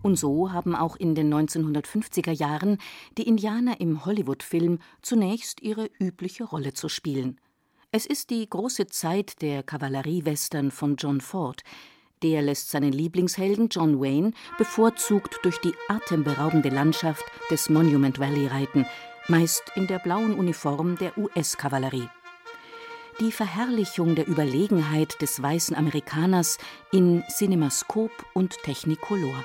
Und 0.00 0.14
so 0.14 0.52
haben 0.52 0.76
auch 0.76 0.94
in 0.94 1.16
den 1.16 1.34
1950er 1.34 2.30
Jahren 2.30 2.78
die 3.18 3.26
Indianer 3.26 3.80
im 3.80 4.04
Hollywood-Film 4.04 4.78
zunächst 5.02 5.62
ihre 5.62 5.90
übliche 5.98 6.44
Rolle 6.44 6.74
zu 6.74 6.88
spielen. 6.88 7.40
Es 7.90 8.06
ist 8.06 8.30
die 8.30 8.48
große 8.48 8.86
Zeit 8.86 9.42
der 9.42 9.64
Kavalleriewestern 9.64 10.70
von 10.70 10.94
John 10.94 11.20
Ford. 11.20 11.62
Der 12.22 12.42
lässt 12.42 12.70
seinen 12.70 12.92
Lieblingshelden 12.92 13.68
John 13.68 14.00
Wayne 14.00 14.32
bevorzugt 14.56 15.38
durch 15.42 15.58
die 15.60 15.74
atemberaubende 15.88 16.68
Landschaft 16.68 17.24
des 17.50 17.68
Monument 17.68 18.18
Valley 18.18 18.46
reiten, 18.46 18.86
meist 19.28 19.62
in 19.74 19.86
der 19.86 19.98
blauen 19.98 20.34
Uniform 20.34 20.96
der 20.96 21.16
US-Kavallerie. 21.18 22.08
Die 23.20 23.30
Verherrlichung 23.30 24.14
der 24.16 24.26
Überlegenheit 24.26 25.20
des 25.22 25.40
weißen 25.40 25.76
Amerikaners 25.76 26.58
in 26.90 27.22
Cinemascope 27.28 28.24
und 28.32 28.56
Technicolor. 28.64 29.44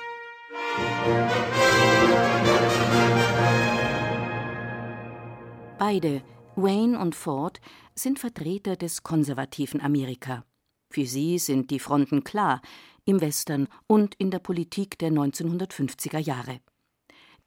Beide, 5.78 6.22
Wayne 6.56 6.98
und 6.98 7.14
Ford, 7.14 7.60
sind 7.94 8.18
Vertreter 8.18 8.76
des 8.76 9.02
konservativen 9.02 9.80
Amerika. 9.80 10.44
Für 10.90 11.06
sie 11.06 11.38
sind 11.38 11.70
die 11.70 11.78
Fronten 11.78 12.24
klar 12.24 12.60
im 13.04 13.20
Western 13.20 13.68
und 13.86 14.14
in 14.16 14.30
der 14.30 14.40
Politik 14.40 14.98
der 14.98 15.10
1950er 15.10 16.18
Jahre. 16.18 16.60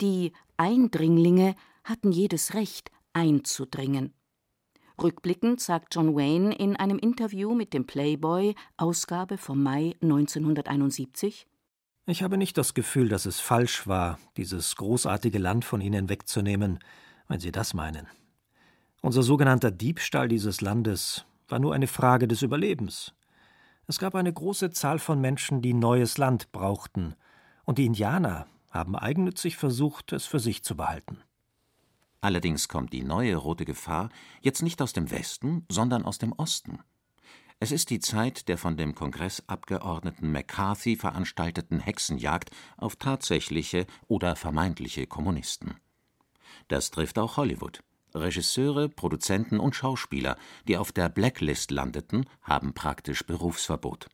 Die 0.02 0.32
Eindringlinge 0.58 1.56
hatten 1.84 2.12
jedes 2.12 2.54
Recht, 2.54 2.90
einzudringen. 3.14 4.14
Rückblickend 5.02 5.60
sagt 5.60 5.94
John 5.94 6.16
Wayne 6.16 6.56
in 6.56 6.76
einem 6.76 6.98
Interview 6.98 7.54
mit 7.54 7.74
dem 7.74 7.86
Playboy, 7.86 8.56
Ausgabe 8.78 9.38
vom 9.38 9.62
Mai 9.62 9.96
1971, 10.02 11.48
ich 12.06 12.22
habe 12.22 12.38
nicht 12.38 12.58
das 12.58 12.74
Gefühl, 12.74 13.08
dass 13.08 13.26
es 13.26 13.40
falsch 13.40 13.88
war, 13.88 14.20
dieses 14.36 14.76
großartige 14.76 15.40
Land 15.40 15.64
von 15.64 15.80
ihnen 15.80 16.10
wegzunehmen, 16.10 16.80
wenn 17.30 17.40
Sie 17.40 17.54
das 17.54 17.74
meinen. 17.74 18.08
Unser 19.02 19.24
sogenannter 19.24 19.72
Diebstahl 19.72 20.28
dieses 20.28 20.60
Landes 20.60 21.26
war 21.48 21.60
nur 21.60 21.74
eine 21.74 21.88
Frage 21.88 22.28
des 22.28 22.42
Überlebens. 22.42 23.14
Es 23.86 24.00
gab 24.00 24.16
eine 24.16 24.32
große 24.32 24.72
Zahl 24.72 24.98
von 24.98 25.20
Menschen, 25.20 25.62
die 25.62 25.74
neues 25.74 26.18
Land 26.18 26.52
brauchten, 26.52 27.16
und 27.66 27.78
die 27.78 27.86
Indianer 27.86 28.48
haben 28.72 28.96
eigennützig 28.96 29.58
versucht, 29.58 30.14
es 30.14 30.26
für 30.26 30.40
sich 30.40 30.64
zu 30.64 30.76
behalten. 30.76 31.22
Allerdings 32.22 32.70
kommt 32.70 32.94
die 32.94 33.04
neue 33.04 33.36
rote 33.36 33.66
Gefahr 33.66 34.10
jetzt 34.42 34.62
nicht 34.62 34.82
aus 34.82 34.94
dem 34.94 35.12
Westen, 35.12 35.66
sondern 35.70 36.06
aus 36.06 36.18
dem 36.18 36.32
Osten. 36.32 36.80
Es 37.60 37.72
ist 37.72 37.90
die 37.90 38.00
Zeit 38.00 38.48
der 38.48 38.58
von 38.58 38.78
dem 38.78 38.96
Kongressabgeordneten 38.96 40.32
McCarthy 40.32 40.96
veranstalteten 40.96 41.80
Hexenjagd 41.80 42.52
auf 42.78 42.96
tatsächliche 42.96 43.86
oder 44.08 44.36
vermeintliche 44.36 45.08
Kommunisten. 45.08 45.76
Das 46.70 46.92
trifft 46.92 47.20
auch 47.20 47.38
Hollywood. 47.38 47.84
Regisseure, 48.16 48.90
Produzenten 48.90 49.60
und 49.60 49.76
Schauspieler, 49.76 50.38
die 50.68 50.78
auf 50.78 50.92
der 50.92 51.10
Blacklist 51.10 51.72
landeten, 51.72 52.26
haben 52.42 52.74
praktisch 52.74 53.26
Berufsverbot. 53.26 54.08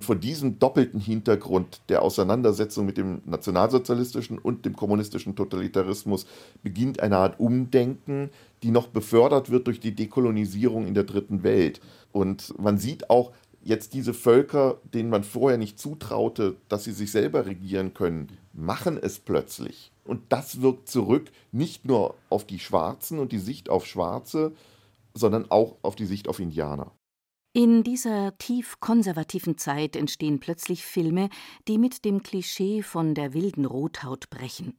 Vor 0.00 0.16
diesem 0.16 0.58
doppelten 0.58 1.00
Hintergrund 1.00 1.80
der 1.88 2.02
Auseinandersetzung 2.02 2.84
mit 2.84 2.98
dem 2.98 3.22
nationalsozialistischen 3.24 4.38
und 4.38 4.66
dem 4.66 4.76
kommunistischen 4.76 5.36
Totalitarismus 5.36 6.26
beginnt 6.62 7.00
eine 7.00 7.16
Art 7.16 7.40
Umdenken, 7.40 8.30
die 8.62 8.70
noch 8.70 8.88
befördert 8.88 9.50
wird 9.50 9.66
durch 9.66 9.80
die 9.80 9.94
Dekolonisierung 9.94 10.86
in 10.86 10.94
der 10.94 11.04
dritten 11.04 11.42
Welt. 11.42 11.80
Und 12.12 12.58
man 12.58 12.76
sieht 12.76 13.08
auch 13.08 13.32
jetzt 13.62 13.94
diese 13.94 14.14
Völker, 14.14 14.78
denen 14.92 15.10
man 15.10 15.24
vorher 15.24 15.58
nicht 15.58 15.78
zutraute, 15.78 16.56
dass 16.68 16.84
sie 16.84 16.92
sich 16.92 17.10
selber 17.10 17.46
regieren 17.46 17.94
können, 17.94 18.28
machen 18.52 18.98
es 19.00 19.18
plötzlich. 19.18 19.93
Und 20.04 20.32
das 20.32 20.60
wirkt 20.60 20.88
zurück 20.88 21.30
nicht 21.50 21.84
nur 21.84 22.14
auf 22.28 22.46
die 22.46 22.58
Schwarzen 22.58 23.18
und 23.18 23.32
die 23.32 23.38
Sicht 23.38 23.70
auf 23.70 23.86
Schwarze, 23.86 24.52
sondern 25.14 25.50
auch 25.50 25.76
auf 25.82 25.96
die 25.96 26.06
Sicht 26.06 26.28
auf 26.28 26.40
Indianer. 26.40 26.92
In 27.56 27.84
dieser 27.84 28.36
tief 28.36 28.80
konservativen 28.80 29.56
Zeit 29.58 29.94
entstehen 29.94 30.40
plötzlich 30.40 30.84
Filme, 30.84 31.28
die 31.68 31.78
mit 31.78 32.04
dem 32.04 32.22
Klischee 32.22 32.82
von 32.82 33.14
der 33.14 33.32
wilden 33.32 33.64
Rothaut 33.64 34.28
brechen. 34.28 34.76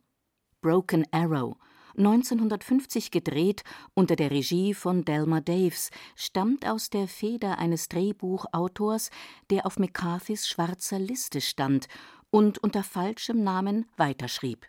Broken 0.62 1.06
Arrow 1.12 1.56
1950 1.98 3.12
gedreht 3.12 3.64
unter 3.94 4.16
der 4.16 4.32
Regie 4.32 4.74
von 4.74 5.06
Delmer 5.06 5.42
Daves, 5.42 5.92
stammt 6.16 6.68
aus 6.68 6.90
der 6.90 7.08
Feder 7.08 7.58
eines 7.58 7.88
Drehbuchautors, 7.88 9.10
der 9.50 9.66
auf 9.66 9.80
McCarthys 9.80 10.48
schwarzer 10.48 11.00
Liste 11.00 11.40
stand 11.40 11.88
und 12.30 12.58
unter 12.58 12.84
falschem 12.84 13.44
Namen 13.44 13.86
weiterschrieb. 13.96 14.68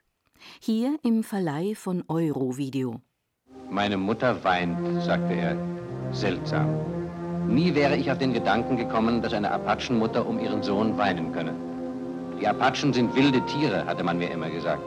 Hier 0.61 0.99
im 1.03 1.23
Verleih 1.23 1.75
von 1.75 2.05
Eurovideo. 2.09 3.01
Meine 3.71 3.97
Mutter 3.97 4.45
weint, 4.45 5.03
sagte 5.03 5.35
er. 5.35 5.57
Seltsam. 6.13 6.69
Nie 7.49 7.75
wäre 7.75 7.97
ich 7.97 8.11
auf 8.11 8.19
den 8.19 8.33
Gedanken 8.33 8.77
gekommen, 8.77 9.23
dass 9.23 9.33
eine 9.33 9.51
Apachenmutter 9.51 10.27
um 10.27 10.39
ihren 10.39 10.63
Sohn 10.63 10.99
weinen 10.99 11.33
könne. 11.33 11.55
Die 12.41 12.47
Apachen 12.47 12.93
sind 12.93 13.15
wilde 13.15 13.45
Tiere, 13.47 13.87
hatte 13.87 14.05
man 14.05 14.19
mir 14.19 14.31
immer 14.31 14.51
gesagt. 14.51 14.83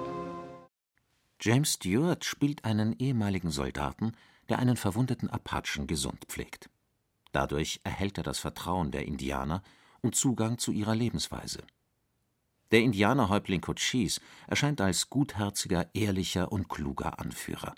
James 1.41 1.73
Stewart 1.73 2.25
spielt 2.25 2.65
einen 2.65 2.93
ehemaligen 2.99 3.49
Soldaten, 3.49 4.11
der 4.49 4.59
einen 4.59 4.75
verwundeten 4.75 5.29
Apachen 5.29 5.87
gesund 5.87 6.25
pflegt. 6.27 6.69
Dadurch 7.31 7.79
erhält 7.83 8.17
er 8.17 8.23
das 8.23 8.39
Vertrauen 8.39 8.91
der 8.91 9.05
Indianer 9.05 9.63
und 10.01 10.15
Zugang 10.15 10.57
zu 10.57 10.71
ihrer 10.71 10.95
Lebensweise. 10.95 11.59
Der 12.71 12.81
Indianerhäuptling 12.81 13.61
Cochise 13.61 14.21
erscheint 14.47 14.79
als 14.81 15.09
gutherziger, 15.09 15.89
ehrlicher 15.93 16.51
und 16.51 16.69
kluger 16.69 17.19
Anführer. 17.19 17.73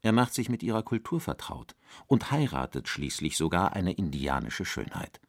Er 0.00 0.12
macht 0.12 0.34
sich 0.34 0.48
mit 0.48 0.62
ihrer 0.62 0.82
Kultur 0.82 1.20
vertraut 1.20 1.76
und 2.06 2.30
heiratet 2.30 2.88
schließlich 2.88 3.36
sogar 3.36 3.74
eine 3.74 3.92
indianische 3.92 4.64
Schönheit. 4.64 5.20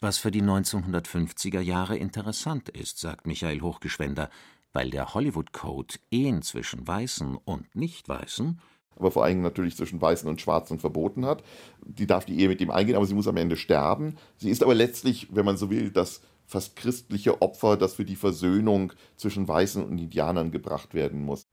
Was 0.00 0.18
für 0.18 0.30
die 0.30 0.42
1950er 0.42 1.60
Jahre 1.60 1.96
interessant 1.96 2.68
ist, 2.70 2.98
sagt 2.98 3.26
Michael 3.26 3.60
Hochgeschwender, 3.60 4.30
weil 4.72 4.90
der 4.90 5.14
Hollywood-Code 5.14 5.94
Ehen 6.10 6.42
zwischen 6.42 6.86
Weißen 6.86 7.36
und 7.36 7.74
Nicht-Weißen 7.74 8.60
aber 8.96 9.10
vor 9.10 9.24
allem 9.24 9.42
natürlich 9.42 9.76
zwischen 9.76 10.00
Weißen 10.00 10.28
und 10.28 10.40
Schwarzen 10.40 10.78
verboten 10.78 11.24
hat. 11.24 11.42
Die 11.84 12.06
darf 12.06 12.24
die 12.24 12.38
Ehe 12.38 12.48
mit 12.48 12.60
ihm 12.60 12.70
eingehen, 12.70 12.96
aber 12.96 13.06
sie 13.06 13.14
muss 13.14 13.28
am 13.28 13.36
Ende 13.36 13.56
sterben. 13.56 14.16
Sie 14.36 14.50
ist 14.50 14.62
aber 14.62 14.74
letztlich, 14.74 15.28
wenn 15.32 15.44
man 15.44 15.56
so 15.56 15.70
will, 15.70 15.90
das 15.90 16.20
fast 16.46 16.76
christliche 16.76 17.40
Opfer, 17.42 17.76
das 17.76 17.94
für 17.94 18.04
die 18.04 18.16
Versöhnung 18.16 18.92
zwischen 19.16 19.48
Weißen 19.48 19.82
und 19.82 19.98
Indianern 19.98 20.50
gebracht 20.50 20.94
werden 20.94 21.24
muss. 21.24 21.46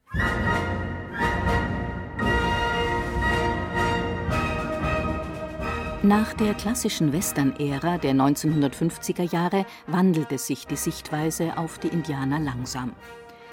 Nach 6.02 6.34
der 6.34 6.54
klassischen 6.54 7.12
Western-Ära 7.12 7.98
der 7.98 8.14
1950er 8.14 9.34
Jahre 9.34 9.66
wandelte 9.86 10.38
sich 10.38 10.66
die 10.66 10.78
Sichtweise 10.78 11.58
auf 11.58 11.78
die 11.78 11.90
Indianer 11.90 12.40
langsam. 12.40 12.94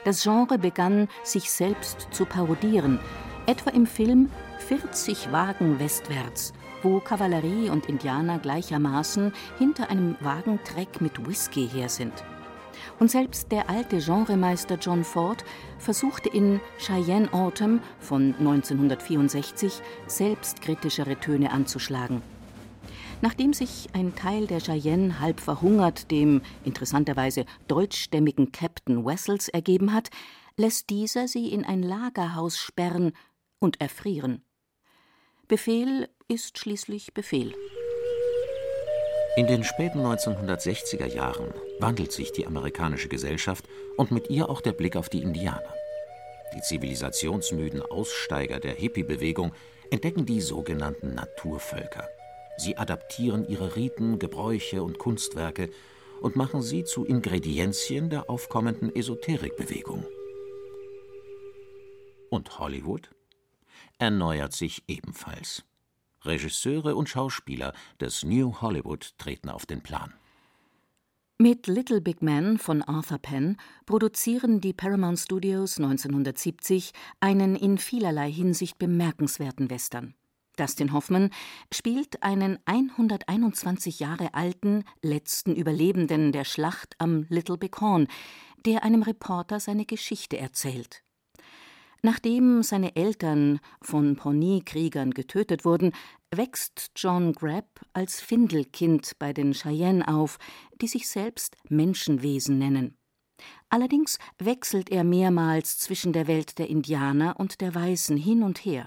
Das 0.04 0.22
Genre 0.22 0.56
begann, 0.56 1.08
sich 1.24 1.50
selbst 1.50 2.06
zu 2.12 2.24
parodieren, 2.24 3.00
etwa 3.46 3.70
im 3.70 3.84
Film 3.84 4.30
40 4.68 5.32
Wagen 5.32 5.80
westwärts, 5.80 6.52
wo 6.86 7.00
Kavallerie 7.00 7.68
und 7.68 7.86
Indianer 7.86 8.38
gleichermaßen 8.38 9.32
hinter 9.58 9.90
einem 9.90 10.14
Wagentreck 10.20 11.00
mit 11.00 11.26
Whisky 11.26 11.68
her 11.68 11.88
sind. 11.88 12.12
Und 13.00 13.10
selbst 13.10 13.50
der 13.50 13.68
alte 13.68 13.98
Genremeister 13.98 14.76
John 14.76 15.02
Ford 15.02 15.44
versuchte 15.78 16.28
in 16.28 16.60
Cheyenne 16.78 17.32
Autumn 17.32 17.80
von 17.98 18.36
1964 18.38 19.82
selbstkritischere 20.06 21.18
Töne 21.18 21.50
anzuschlagen. 21.50 22.22
Nachdem 23.20 23.52
sich 23.52 23.88
ein 23.92 24.14
Teil 24.14 24.46
der 24.46 24.60
Cheyenne 24.60 25.18
halb 25.18 25.40
verhungert 25.40 26.12
dem 26.12 26.40
interessanterweise 26.64 27.46
deutschstämmigen 27.66 28.52
Captain 28.52 29.04
Wessels 29.04 29.48
ergeben 29.48 29.92
hat, 29.92 30.10
lässt 30.56 30.88
dieser 30.90 31.26
sie 31.26 31.48
in 31.48 31.64
ein 31.64 31.82
Lagerhaus 31.82 32.56
sperren 32.58 33.12
und 33.58 33.80
erfrieren. 33.80 34.44
Befehl 35.48 36.08
ist 36.28 36.58
schließlich 36.58 37.14
Befehl. 37.14 37.54
In 39.36 39.46
den 39.46 39.62
späten 39.62 40.00
1960er 40.00 41.06
Jahren 41.06 41.52
wandelt 41.78 42.10
sich 42.10 42.32
die 42.32 42.46
amerikanische 42.46 43.08
Gesellschaft 43.08 43.66
und 43.96 44.10
mit 44.10 44.28
ihr 44.30 44.48
auch 44.48 44.60
der 44.60 44.72
Blick 44.72 44.96
auf 44.96 45.08
die 45.08 45.22
Indianer. 45.22 45.72
Die 46.54 46.62
zivilisationsmüden 46.62 47.82
Aussteiger 47.82 48.58
der 48.58 48.74
Hippie-Bewegung 48.74 49.52
entdecken 49.90 50.26
die 50.26 50.40
sogenannten 50.40 51.14
Naturvölker. 51.14 52.08
Sie 52.56 52.76
adaptieren 52.76 53.46
ihre 53.46 53.76
Riten, 53.76 54.18
Gebräuche 54.18 54.82
und 54.82 54.98
Kunstwerke 54.98 55.70
und 56.22 56.34
machen 56.34 56.62
sie 56.62 56.84
zu 56.84 57.04
Ingredienzien 57.04 58.10
der 58.10 58.30
aufkommenden 58.30 58.94
Esoterikbewegung. 58.94 60.04
Und 62.30 62.58
Hollywood 62.58 63.10
erneuert 63.98 64.54
sich 64.54 64.82
ebenfalls. 64.88 65.62
Regisseure 66.26 66.96
und 66.96 67.08
Schauspieler 67.08 67.72
des 68.00 68.24
New 68.24 68.60
Hollywood 68.60 69.14
treten 69.18 69.48
auf 69.48 69.66
den 69.66 69.82
Plan. 69.82 70.12
Mit 71.38 71.66
Little 71.66 72.00
Big 72.00 72.22
Man 72.22 72.56
von 72.56 72.80
Arthur 72.82 73.18
Penn 73.18 73.58
produzieren 73.84 74.62
die 74.62 74.72
Paramount 74.72 75.18
Studios 75.18 75.76
1970 75.76 76.92
einen 77.20 77.56
in 77.56 77.76
vielerlei 77.76 78.32
Hinsicht 78.32 78.78
bemerkenswerten 78.78 79.68
Western. 79.68 80.14
Dustin 80.56 80.94
Hoffman 80.94 81.30
spielt 81.70 82.22
einen 82.22 82.58
121 82.64 84.00
Jahre 84.00 84.32
alten 84.32 84.84
letzten 85.02 85.54
Überlebenden 85.54 86.32
der 86.32 86.44
Schlacht 86.44 86.94
am 86.98 87.26
Little 87.28 87.58
Big 87.58 87.78
Horn, 87.80 88.08
der 88.64 88.82
einem 88.82 89.02
Reporter 89.02 89.60
seine 89.60 89.84
Geschichte 89.84 90.38
erzählt. 90.38 91.02
Nachdem 92.06 92.62
seine 92.62 92.94
Eltern 92.94 93.58
von 93.82 94.14
Pony-Kriegern 94.14 95.10
getötet 95.10 95.64
wurden, 95.64 95.90
wächst 96.30 96.92
John 96.94 97.32
Grapp 97.32 97.80
als 97.94 98.20
Findelkind 98.20 99.18
bei 99.18 99.32
den 99.32 99.54
Cheyenne 99.54 100.06
auf, 100.06 100.38
die 100.80 100.86
sich 100.86 101.08
selbst 101.08 101.56
Menschenwesen 101.68 102.60
nennen. 102.60 102.96
Allerdings 103.70 104.20
wechselt 104.38 104.88
er 104.88 105.02
mehrmals 105.02 105.78
zwischen 105.78 106.12
der 106.12 106.28
Welt 106.28 106.60
der 106.60 106.70
Indianer 106.70 107.40
und 107.40 107.60
der 107.60 107.74
Weißen 107.74 108.16
hin 108.16 108.44
und 108.44 108.64
her. 108.64 108.86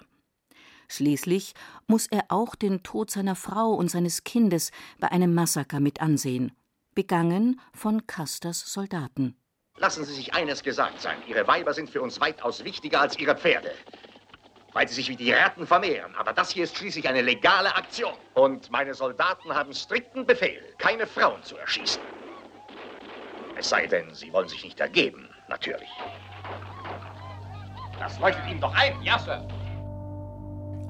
Schließlich 0.88 1.56
muss 1.88 2.08
er 2.08 2.24
auch 2.30 2.56
den 2.56 2.84
Tod 2.84 3.12
seiner 3.12 3.36
Frau 3.36 3.74
und 3.74 3.92
seines 3.92 4.24
Kindes 4.24 4.72
bei 4.98 5.12
einem 5.12 5.34
Massaker 5.34 5.82
mit 5.82 6.00
ansehen, 6.00 6.54
begangen 6.96 7.60
von 7.74 8.08
Custers 8.08 8.72
Soldaten. 8.72 9.36
Lassen 9.80 10.04
Sie 10.04 10.14
sich 10.14 10.34
eines 10.34 10.62
gesagt 10.62 11.02
sein. 11.02 11.18
Ihre 11.26 11.48
Weiber 11.48 11.74
sind 11.74 11.90
für 11.90 12.02
uns 12.02 12.20
weitaus 12.20 12.64
wichtiger 12.66 13.00
als 13.00 13.18
Ihre 13.18 13.36
Pferde. 13.36 13.72
Weil 14.74 14.88
sie 14.88 14.96
sich 14.96 15.10
wie 15.10 15.16
die 15.16 15.32
Ratten 15.32 15.66
vermehren. 15.66 16.14
Aber 16.16 16.34
das 16.34 16.52
hier 16.52 16.66
ist 16.66 16.78
schließlich 16.78 17.08
eine 17.08 17.22
legale 17.22 17.74
Aktion. 17.76 18.14
Und 18.34 18.70
meine 18.70 18.94
Soldaten 18.94 19.54
haben 19.56 19.74
strikten 19.74 20.26
Befehl, 20.26 20.62
keine 20.78 21.08
Frauen 21.08 21.42
zu 21.44 21.58
erschießen. 21.58 22.02
Es 23.58 23.70
sei 23.70 23.88
denn, 23.88 24.14
sie 24.14 24.32
wollen 24.32 24.48
sich 24.48 24.64
nicht 24.64 24.80
ergeben, 24.80 25.28
natürlich. 25.48 25.90
Das 27.98 28.20
leuchtet 28.20 28.48
Ihnen 28.48 28.62
doch 28.62 28.74
ein, 28.76 29.02
ja, 29.02 29.18
Sir? 29.18 29.46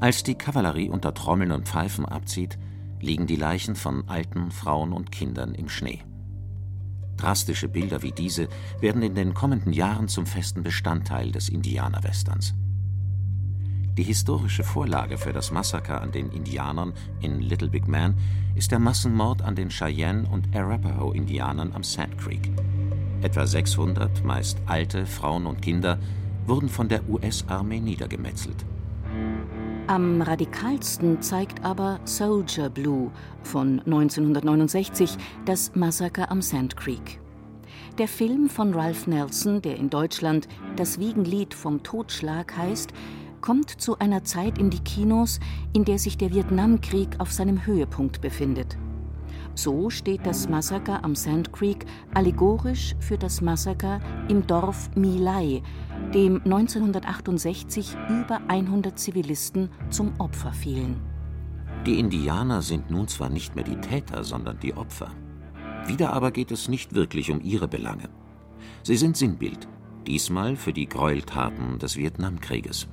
Als 0.01 0.23
die 0.23 0.37
Kavallerie 0.37 0.89
unter 0.89 1.13
Trommeln 1.13 1.51
und 1.51 1.67
Pfeifen 1.67 2.05
abzieht, 2.05 2.57
liegen 3.01 3.27
die 3.27 3.35
Leichen 3.35 3.75
von 3.75 4.07
alten 4.07 4.51
Frauen 4.51 4.93
und 4.93 5.11
Kindern 5.11 5.55
im 5.55 5.69
Schnee. 5.69 6.03
Drastische 7.19 7.67
Bilder 7.67 8.01
wie 8.01 8.13
diese 8.13 8.47
werden 8.79 9.01
in 9.01 9.13
den 9.13 9.33
kommenden 9.33 9.73
Jahren 9.73 10.07
zum 10.07 10.25
festen 10.25 10.63
Bestandteil 10.63 11.33
des 11.33 11.49
Indianerwesterns. 11.49 12.53
Die 13.97 14.03
historische 14.03 14.63
Vorlage 14.63 15.17
für 15.17 15.33
das 15.33 15.51
Massaker 15.51 15.99
an 15.99 16.13
den 16.13 16.29
Indianern 16.29 16.93
in 17.19 17.41
Little 17.41 17.67
Big 17.67 17.89
Man 17.89 18.15
ist 18.55 18.71
der 18.71 18.79
Massenmord 18.79 19.41
an 19.41 19.55
den 19.55 19.67
Cheyenne 19.67 20.29
und 20.29 20.55
Arapaho-Indianern 20.55 21.73
am 21.73 21.83
Sand 21.83 22.17
Creek. 22.17 22.53
Etwa 23.21 23.45
600, 23.45 24.23
meist 24.23 24.57
alte 24.65 25.05
Frauen 25.05 25.45
und 25.45 25.61
Kinder, 25.61 25.99
wurden 26.45 26.69
von 26.69 26.87
der 26.87 27.07
US-Armee 27.09 27.81
niedergemetzelt. 27.81 28.63
Am 29.89 30.21
radikalsten 30.21 31.19
zeigt 31.19 31.65
aber 31.65 31.99
Soldier 32.05 32.69
Blue 32.69 33.09
von 33.41 33.79
1969 33.79 35.17
das 35.45 35.73
Massaker 35.73 36.29
am 36.29 36.43
Sand 36.43 36.77
Creek. 36.77 37.19
Der 37.97 38.07
Film 38.07 38.49
von 38.49 38.75
Ralph 38.75 39.07
Nelson, 39.07 39.63
der 39.63 39.77
in 39.77 39.89
Deutschland 39.89 40.47
Das 40.75 40.99
Wiegenlied 40.99 41.55
vom 41.55 41.81
Totschlag 41.81 42.55
heißt, 42.55 42.93
kommt 43.41 43.81
zu 43.81 43.97
einer 43.97 44.23
Zeit 44.23 44.59
in 44.59 44.69
die 44.69 44.81
Kinos, 44.81 45.39
in 45.73 45.85
der 45.85 45.97
sich 45.97 46.19
der 46.19 46.35
Vietnamkrieg 46.35 47.15
auf 47.17 47.31
seinem 47.31 47.65
Höhepunkt 47.65 48.21
befindet. 48.21 48.77
So 49.55 49.89
steht 49.89 50.23
das 50.23 50.47
Massaker 50.47 51.03
am 51.03 51.15
Sand 51.15 51.51
Creek 51.51 51.87
allegorisch 52.13 52.95
für 52.99 53.17
das 53.17 53.41
Massaker 53.41 54.01
im 54.27 54.45
Dorf 54.45 54.91
My 54.95 55.17
Lai, 55.17 55.63
dem 56.11 56.41
1968 56.43 57.95
über 58.09 58.41
100 58.47 58.97
Zivilisten 58.97 59.69
zum 59.89 60.19
Opfer 60.19 60.51
fielen. 60.53 60.99
Die 61.85 61.99
Indianer 61.99 62.61
sind 62.61 62.89
nun 62.89 63.07
zwar 63.07 63.29
nicht 63.29 63.55
mehr 63.55 63.63
die 63.63 63.79
Täter, 63.79 64.23
sondern 64.23 64.59
die 64.59 64.73
Opfer. 64.73 65.11
Wieder 65.85 66.13
aber 66.13 66.31
geht 66.31 66.51
es 66.51 66.67
nicht 66.67 66.93
wirklich 66.93 67.31
um 67.31 67.41
ihre 67.41 67.67
Belange. 67.67 68.09
Sie 68.83 68.97
sind 68.97 69.17
Sinnbild, 69.17 69.67
diesmal 70.07 70.55
für 70.55 70.73
die 70.73 70.89
Gräueltaten 70.89 71.79
des 71.79 71.95
Vietnamkrieges. 71.95 72.87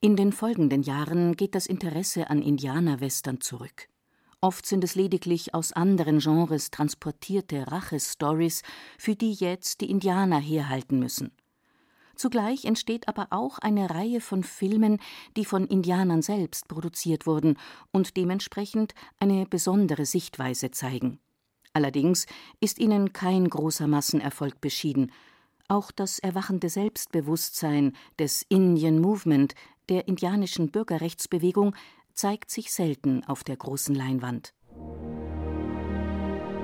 In 0.00 0.16
den 0.16 0.32
folgenden 0.32 0.82
Jahren 0.82 1.34
geht 1.34 1.54
das 1.54 1.66
Interesse 1.66 2.28
an 2.28 2.42
Indianerwestern 2.42 3.40
zurück. 3.40 3.88
Oft 4.44 4.66
sind 4.66 4.84
es 4.84 4.94
lediglich 4.94 5.54
aus 5.54 5.72
anderen 5.72 6.18
Genres 6.18 6.70
transportierte 6.70 7.66
Rachestories, 7.66 8.60
für 8.98 9.16
die 9.16 9.32
jetzt 9.32 9.80
die 9.80 9.88
Indianer 9.88 10.38
herhalten 10.38 10.98
müssen. 10.98 11.30
Zugleich 12.14 12.66
entsteht 12.66 13.08
aber 13.08 13.28
auch 13.30 13.58
eine 13.58 13.88
Reihe 13.88 14.20
von 14.20 14.42
Filmen, 14.42 14.98
die 15.38 15.46
von 15.46 15.66
Indianern 15.66 16.20
selbst 16.20 16.68
produziert 16.68 17.26
wurden 17.26 17.56
und 17.90 18.18
dementsprechend 18.18 18.94
eine 19.18 19.46
besondere 19.46 20.04
Sichtweise 20.04 20.70
zeigen. 20.70 21.20
Allerdings 21.72 22.26
ist 22.60 22.78
ihnen 22.78 23.14
kein 23.14 23.48
großer 23.48 23.86
Massenerfolg 23.86 24.60
beschieden. 24.60 25.10
Auch 25.68 25.90
das 25.90 26.18
erwachende 26.18 26.68
Selbstbewusstsein 26.68 27.96
des 28.18 28.44
Indian 28.50 28.98
Movement 29.00 29.54
der 29.88 30.06
indianischen 30.06 30.70
Bürgerrechtsbewegung 30.70 31.74
zeigt 32.14 32.50
sich 32.50 32.72
selten 32.72 33.22
auf 33.24 33.44
der 33.44 33.56
großen 33.56 33.94
Leinwand. 33.94 34.54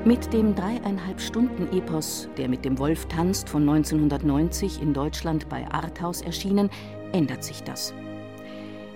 Mit 0.05 0.33
dem 0.33 0.55
dreieinhalb 0.55 1.21
Stunden 1.21 1.77
Epos, 1.77 2.29
der 2.39 2.49
mit 2.49 2.65
dem 2.65 2.79
Wolf 2.79 3.05
tanzt 3.07 3.51
von 3.51 3.69
1990 3.69 4.81
in 4.81 4.95
Deutschland 4.95 5.49
bei 5.51 5.71
Arthaus 5.71 6.23
erschienen, 6.23 6.71
ändert 7.13 7.45
sich 7.45 7.63
das. 7.63 7.93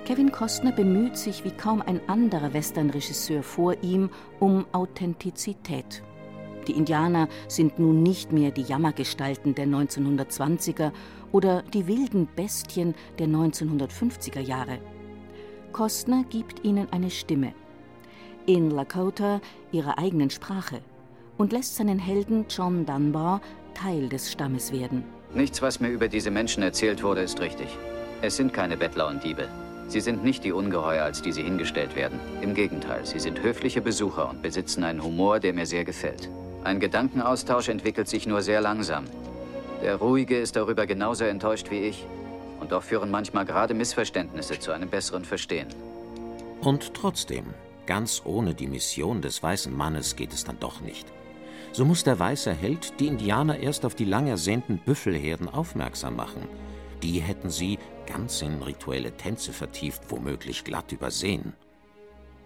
Kevin 0.07 0.33
Costner 0.33 0.73
bemüht 0.73 1.17
sich 1.17 1.45
wie 1.45 1.51
kaum 1.51 1.83
ein 1.83 2.01
anderer 2.09 2.55
Westernregisseur 2.55 3.43
vor 3.43 3.75
ihm 3.83 4.09
um 4.41 4.65
Authentizität. 4.73 6.03
Die 6.67 6.73
Indianer 6.73 7.29
sind 7.49 7.79
nun 7.79 8.03
nicht 8.03 8.33
mehr 8.33 8.51
die 8.51 8.63
Jammergestalten 8.63 9.55
der 9.55 9.67
1920er 9.67 10.93
oder 11.33 11.63
die 11.63 11.87
wilden 11.87 12.29
Bestien 12.35 12.95
der 13.19 13.27
1950er 13.27 14.41
Jahre. 14.41 14.79
Kostner 15.75 16.25
gibt 16.31 16.65
ihnen 16.65 16.87
eine 16.93 17.11
Stimme. 17.11 17.53
In 18.47 18.71
Lakota 18.71 19.41
ihrer 19.73 19.99
eigenen 19.99 20.31
Sprache 20.31 20.81
und 21.37 21.53
lässt 21.53 21.75
seinen 21.75 21.99
Helden 21.99 22.47
John 22.49 22.87
Dunbar 22.87 23.41
Teil 23.75 24.09
des 24.09 24.31
Stammes 24.31 24.73
werden. 24.73 25.03
Nichts, 25.35 25.63
was 25.63 25.81
mir 25.81 25.89
über 25.89 26.07
diese 26.07 26.31
Menschen 26.31 26.63
erzählt 26.63 27.03
wurde, 27.03 27.23
ist 27.23 27.41
richtig. 27.41 27.67
Es 28.23 28.37
sind 28.37 28.53
keine 28.53 28.77
Bettler 28.77 29.09
und 29.09 29.25
Diebe. 29.25 29.49
Sie 29.89 29.99
sind 29.99 30.23
nicht 30.23 30.45
die 30.45 30.53
Ungeheuer, 30.53 31.03
als 31.03 31.23
die 31.23 31.33
sie 31.33 31.43
hingestellt 31.43 31.97
werden. 31.97 32.21
Im 32.41 32.55
Gegenteil, 32.55 33.05
sie 33.05 33.19
sind 33.19 33.43
höfliche 33.43 33.81
Besucher 33.81 34.31
und 34.31 34.43
besitzen 34.43 34.85
einen 34.85 35.03
Humor, 35.03 35.41
der 35.41 35.55
mir 35.55 35.67
sehr 35.67 35.85
gefällt. 35.85 36.29
Ein 36.63 36.79
Gedankenaustausch 36.79 37.69
entwickelt 37.69 38.09
sich 38.09 38.29
nur 38.29 38.43
sehr 38.43 38.61
langsam. 38.61 39.07
Der 39.83 39.97
Ruhige 39.97 40.39
ist 40.39 40.55
darüber 40.55 40.87
genauso 40.87 41.25
enttäuscht 41.25 41.73
wie 41.73 41.81
ich. 41.81 42.07
Und 42.65 42.73
doch 42.73 42.83
führen 42.83 43.11
manchmal 43.11 43.45
gerade 43.45 43.75
Missverständnisse 43.75 44.59
zu 44.59 44.73
einem 44.73 44.89
besseren 44.89 45.27
Verstehen. 45.27 45.69
Und 46.63 46.95
trotzdem, 46.95 47.45
ganz 47.85 48.23
ohne 48.25 48.55
die 48.55 48.67
Mission 48.67 49.21
des 49.21 49.43
weißen 49.43 49.77
Mannes 49.77 50.17
geht 50.17 50.33
es 50.33 50.45
dann 50.45 50.59
doch 50.61 50.81
nicht. 50.81 51.07
So 51.73 51.85
muss 51.85 52.05
der 52.05 52.19
weiße 52.19 52.55
Held 52.55 52.99
die 53.01 53.09
Indianer 53.09 53.59
erst 53.59 53.85
auf 53.85 53.95
die 53.95 54.07
lang 54.07 54.29
ersehnten 54.29 54.79
Büffelherden 54.79 55.51
aufmerksam 55.51 56.17
machen. 56.17 56.49
Die 57.03 57.21
hätten 57.21 57.51
sie, 57.51 57.79
ganz 58.07 58.41
in 58.41 58.63
rituelle 58.63 59.15
Tänze 59.15 59.53
vertieft, 59.53 60.11
womöglich 60.11 60.65
glatt 60.65 60.91
übersehen. 60.91 61.53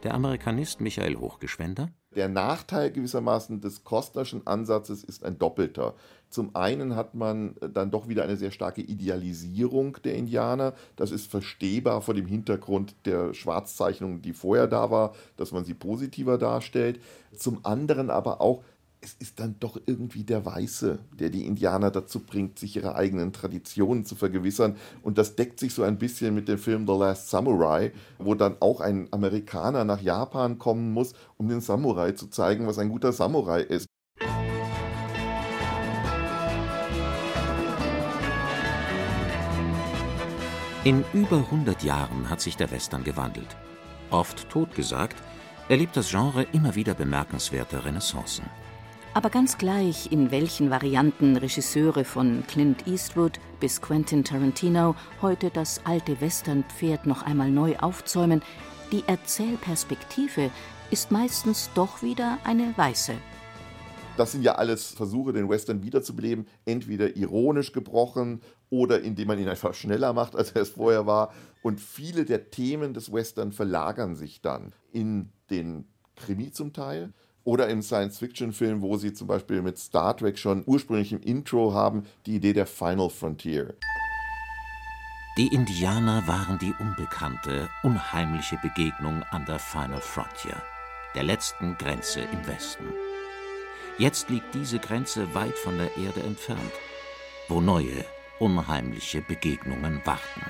Der 0.02 0.14
Amerikanist 0.14 0.80
Michael 0.80 1.14
Hochgeschwender 1.14 1.90
der 2.18 2.28
Nachteil 2.28 2.90
gewissermaßen 2.90 3.60
des 3.60 3.84
Kostnerschen 3.84 4.46
Ansatzes 4.46 5.04
ist 5.04 5.24
ein 5.24 5.38
doppelter. 5.38 5.94
Zum 6.30 6.54
einen 6.54 6.96
hat 6.96 7.14
man 7.14 7.54
dann 7.60 7.90
doch 7.90 8.08
wieder 8.08 8.22
eine 8.22 8.36
sehr 8.36 8.50
starke 8.50 8.82
Idealisierung 8.82 9.98
der 10.04 10.14
Indianer. 10.14 10.74
Das 10.96 11.10
ist 11.10 11.30
verstehbar 11.30 12.02
vor 12.02 12.14
dem 12.14 12.26
Hintergrund 12.26 12.94
der 13.04 13.34
Schwarzzeichnung, 13.34 14.22
die 14.22 14.32
vorher 14.32 14.66
da 14.66 14.90
war, 14.90 15.14
dass 15.36 15.52
man 15.52 15.64
sie 15.64 15.74
positiver 15.74 16.38
darstellt. 16.38 17.00
Zum 17.36 17.64
anderen 17.64 18.10
aber 18.10 18.40
auch 18.40 18.62
es 19.00 19.14
ist 19.20 19.38
dann 19.38 19.56
doch 19.60 19.80
irgendwie 19.86 20.24
der 20.24 20.44
Weiße, 20.44 20.98
der 21.12 21.30
die 21.30 21.46
Indianer 21.46 21.90
dazu 21.90 22.20
bringt, 22.20 22.58
sich 22.58 22.76
ihre 22.76 22.96
eigenen 22.96 23.32
Traditionen 23.32 24.04
zu 24.04 24.16
vergewissern. 24.16 24.76
Und 25.02 25.18
das 25.18 25.36
deckt 25.36 25.60
sich 25.60 25.72
so 25.72 25.82
ein 25.82 25.98
bisschen 25.98 26.34
mit 26.34 26.48
dem 26.48 26.58
Film 26.58 26.86
The 26.86 26.94
Last 26.94 27.30
Samurai, 27.30 27.92
wo 28.18 28.34
dann 28.34 28.56
auch 28.60 28.80
ein 28.80 29.08
Amerikaner 29.12 29.84
nach 29.84 30.00
Japan 30.00 30.58
kommen 30.58 30.92
muss, 30.92 31.14
um 31.36 31.48
den 31.48 31.60
Samurai 31.60 32.12
zu 32.12 32.26
zeigen, 32.28 32.66
was 32.66 32.78
ein 32.78 32.88
guter 32.88 33.12
Samurai 33.12 33.62
ist. 33.62 33.86
In 40.88 41.04
über 41.12 41.36
100 41.36 41.82
Jahren 41.82 42.30
hat 42.30 42.40
sich 42.40 42.56
der 42.56 42.70
Western 42.70 43.04
gewandelt. 43.04 43.58
Oft 44.08 44.48
totgesagt, 44.48 45.16
erlebt 45.68 45.94
das 45.98 46.08
Genre 46.08 46.46
immer 46.52 46.76
wieder 46.76 46.94
bemerkenswerte 46.94 47.84
Renaissancen. 47.84 48.46
Aber 49.12 49.28
ganz 49.28 49.58
gleich, 49.58 50.10
in 50.10 50.30
welchen 50.30 50.70
Varianten 50.70 51.36
Regisseure 51.36 52.06
von 52.06 52.42
Clint 52.48 52.86
Eastwood 52.86 53.38
bis 53.60 53.82
Quentin 53.82 54.24
Tarantino 54.24 54.94
heute 55.20 55.50
das 55.50 55.82
alte 55.84 56.22
Westernpferd 56.22 57.04
noch 57.04 57.22
einmal 57.22 57.50
neu 57.50 57.76
aufzäumen, 57.76 58.40
die 58.90 59.04
Erzählperspektive 59.06 60.50
ist 60.90 61.10
meistens 61.10 61.68
doch 61.74 62.00
wieder 62.00 62.38
eine 62.44 62.72
weiße. 62.78 63.12
Das 64.18 64.32
sind 64.32 64.42
ja 64.42 64.56
alles 64.56 64.90
Versuche, 64.90 65.32
den 65.32 65.48
Western 65.48 65.84
wiederzubeleben, 65.84 66.48
entweder 66.64 67.16
ironisch 67.16 67.72
gebrochen 67.72 68.40
oder 68.68 69.00
indem 69.00 69.28
man 69.28 69.38
ihn 69.38 69.48
einfach 69.48 69.74
schneller 69.74 70.12
macht, 70.12 70.34
als 70.34 70.50
er 70.50 70.62
es 70.62 70.70
vorher 70.70 71.06
war. 71.06 71.32
Und 71.62 71.80
viele 71.80 72.24
der 72.24 72.50
Themen 72.50 72.94
des 72.94 73.12
Western 73.12 73.52
verlagern 73.52 74.16
sich 74.16 74.40
dann 74.42 74.72
in 74.90 75.30
den 75.50 75.86
Krimi 76.16 76.50
zum 76.50 76.72
Teil 76.72 77.12
oder 77.44 77.68
im 77.68 77.80
Science-Fiction-Film, 77.80 78.82
wo 78.82 78.96
sie 78.96 79.12
zum 79.12 79.28
Beispiel 79.28 79.62
mit 79.62 79.78
Star 79.78 80.16
Trek 80.16 80.36
schon 80.36 80.64
ursprünglich 80.66 81.12
im 81.12 81.20
Intro 81.20 81.72
haben, 81.72 82.02
die 82.26 82.34
Idee 82.34 82.54
der 82.54 82.66
Final 82.66 83.10
Frontier. 83.10 83.76
Die 85.36 85.46
Indianer 85.54 86.26
waren 86.26 86.58
die 86.58 86.74
unbekannte, 86.80 87.70
unheimliche 87.84 88.58
Begegnung 88.62 89.22
an 89.30 89.44
der 89.46 89.60
Final 89.60 90.00
Frontier, 90.00 90.60
der 91.14 91.22
letzten 91.22 91.78
Grenze 91.78 92.22
im 92.22 92.44
Westen. 92.48 92.84
Jetzt 93.98 94.28
liegt 94.30 94.54
diese 94.54 94.78
Grenze 94.78 95.34
weit 95.34 95.58
von 95.58 95.76
der 95.76 95.96
Erde 95.96 96.22
entfernt, 96.22 96.72
wo 97.48 97.60
neue, 97.60 98.04
unheimliche 98.38 99.22
Begegnungen 99.22 100.00
warten. 100.04 100.42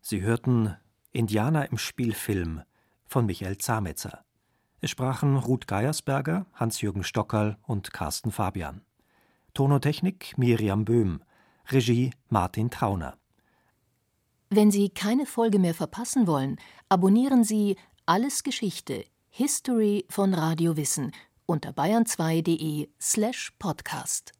Sie 0.00 0.22
hörten 0.22 0.76
Indianer 1.10 1.68
im 1.68 1.78
Spielfilm 1.78 2.62
von 3.06 3.26
Michael 3.26 3.58
Zametzer. 3.58 4.24
Es 4.80 4.90
sprachen 4.90 5.36
Ruth 5.36 5.66
Geiersberger, 5.66 6.46
Hans-Jürgen 6.54 7.02
Stockerl 7.02 7.58
und 7.64 7.92
Carsten 7.92 8.30
Fabian. 8.30 8.82
Tonotechnik 9.54 10.36
Miriam 10.36 10.84
Böhm. 10.84 11.22
Regie 11.68 12.12
Martin 12.28 12.70
Trauner. 12.70 13.16
Wenn 14.48 14.70
Sie 14.70 14.90
keine 14.90 15.26
Folge 15.26 15.58
mehr 15.58 15.74
verpassen 15.74 16.26
wollen, 16.26 16.56
abonnieren 16.88 17.44
Sie 17.44 17.76
Alles 18.06 18.42
Geschichte 18.42 19.04
History 19.28 20.04
von 20.08 20.34
Radio 20.34 20.76
Wissen 20.76 21.12
unter 21.46 21.70
bayern2.de 21.70 22.88
slash 23.00 23.52
podcast. 23.58 24.32